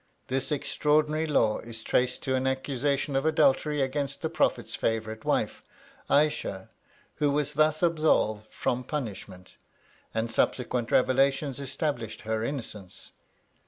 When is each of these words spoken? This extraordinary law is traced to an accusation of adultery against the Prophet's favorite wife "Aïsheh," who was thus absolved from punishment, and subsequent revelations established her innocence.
This 0.29 0.51
extraordinary 0.51 1.27
law 1.27 1.59
is 1.59 1.83
traced 1.83 2.23
to 2.23 2.33
an 2.33 2.47
accusation 2.47 3.15
of 3.15 3.23
adultery 3.23 3.83
against 3.83 4.23
the 4.23 4.31
Prophet's 4.31 4.73
favorite 4.73 5.25
wife 5.25 5.61
"Aïsheh," 6.09 6.69
who 7.17 7.29
was 7.29 7.53
thus 7.53 7.83
absolved 7.83 8.51
from 8.51 8.83
punishment, 8.83 9.57
and 10.11 10.31
subsequent 10.31 10.89
revelations 10.89 11.59
established 11.59 12.21
her 12.21 12.43
innocence. 12.43 13.11